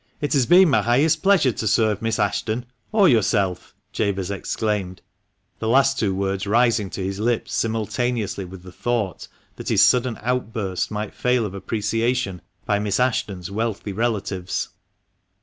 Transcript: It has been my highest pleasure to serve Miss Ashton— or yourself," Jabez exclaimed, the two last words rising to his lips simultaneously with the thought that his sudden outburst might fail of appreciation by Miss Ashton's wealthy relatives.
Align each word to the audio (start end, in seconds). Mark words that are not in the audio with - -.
It 0.19 0.33
has 0.33 0.47
been 0.47 0.67
my 0.71 0.81
highest 0.81 1.21
pleasure 1.21 1.51
to 1.51 1.67
serve 1.67 2.01
Miss 2.01 2.17
Ashton— 2.17 2.65
or 2.91 3.07
yourself," 3.07 3.75
Jabez 3.91 4.31
exclaimed, 4.31 5.03
the 5.59 5.67
two 5.67 5.71
last 5.71 6.01
words 6.01 6.47
rising 6.47 6.89
to 6.89 7.03
his 7.03 7.19
lips 7.19 7.53
simultaneously 7.53 8.43
with 8.43 8.63
the 8.63 8.71
thought 8.71 9.27
that 9.57 9.69
his 9.69 9.83
sudden 9.83 10.17
outburst 10.23 10.89
might 10.89 11.13
fail 11.13 11.45
of 11.45 11.53
appreciation 11.53 12.41
by 12.65 12.79
Miss 12.79 12.99
Ashton's 12.99 13.51
wealthy 13.51 13.93
relatives. 13.93 14.69